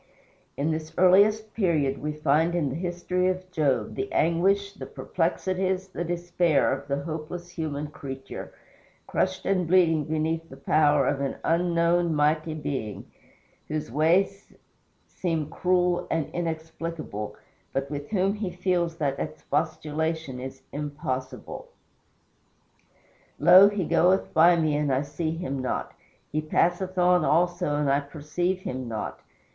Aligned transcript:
In 0.57 0.71
this 0.71 0.91
earliest 0.97 1.53
period 1.53 2.01
we 2.01 2.11
find 2.11 2.55
in 2.55 2.69
the 2.69 2.75
history 2.75 3.27
of 3.27 3.51
Job 3.51 3.93
the 3.93 4.11
anguish, 4.11 4.73
the 4.73 4.87
perplexities, 4.87 5.89
the 5.89 6.03
despair 6.03 6.73
of 6.73 6.87
the 6.87 7.03
helpless 7.05 7.49
human 7.51 7.85
creature, 7.85 8.51
crushed 9.05 9.45
and 9.45 9.67
bleeding 9.67 10.05
beneath 10.05 10.49
the 10.49 10.57
power 10.57 11.05
of 11.07 11.21
an 11.21 11.35
unknown, 11.43 12.15
mighty 12.15 12.55
Being, 12.55 13.11
whose 13.67 13.91
ways 13.91 14.51
seem 15.05 15.51
cruel 15.51 16.07
and 16.09 16.31
inexplicable, 16.33 17.35
but 17.71 17.91
with 17.91 18.09
whom 18.09 18.33
he 18.33 18.49
feels 18.49 18.95
that 18.97 19.19
expostulation 19.19 20.39
is 20.39 20.63
impossible: 20.71 21.67
"Lo, 23.37 23.69
he 23.69 23.85
goeth 23.85 24.33
by 24.33 24.55
me 24.55 24.75
and 24.75 24.91
I 24.91 25.03
see 25.03 25.29
him 25.35 25.61
not; 25.61 25.93
he 26.31 26.41
passeth 26.41 26.97
on 26.97 27.23
also 27.23 27.75
and 27.75 27.87
I 27.87 27.99
perceive 27.99 28.61
him 28.61 28.87
not. 28.87 29.19